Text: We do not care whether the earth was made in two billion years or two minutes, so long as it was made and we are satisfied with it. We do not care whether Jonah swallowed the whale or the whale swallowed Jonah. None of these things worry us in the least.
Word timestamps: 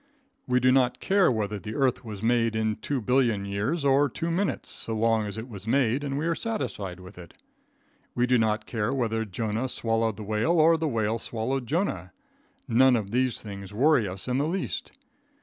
We 0.47 0.59
do 0.59 0.71
not 0.71 0.99
care 0.99 1.31
whether 1.31 1.59
the 1.59 1.75
earth 1.75 2.03
was 2.03 2.23
made 2.23 2.55
in 2.55 2.77
two 2.77 3.01
billion 3.01 3.45
years 3.45 3.85
or 3.85 4.09
two 4.09 4.31
minutes, 4.31 4.67
so 4.71 4.95
long 4.95 5.27
as 5.27 5.37
it 5.37 5.47
was 5.47 5.67
made 5.67 6.03
and 6.03 6.17
we 6.17 6.25
are 6.25 6.33
satisfied 6.33 6.99
with 6.99 7.19
it. 7.19 7.35
We 8.15 8.25
do 8.25 8.39
not 8.39 8.65
care 8.65 8.91
whether 8.91 9.25
Jonah 9.25 9.67
swallowed 9.69 10.17
the 10.17 10.23
whale 10.23 10.59
or 10.59 10.75
the 10.75 10.87
whale 10.87 11.19
swallowed 11.19 11.67
Jonah. 11.67 12.13
None 12.67 12.95
of 12.95 13.11
these 13.11 13.41
things 13.41 13.75
worry 13.75 14.07
us 14.07 14.27
in 14.27 14.39
the 14.39 14.47
least. 14.47 14.91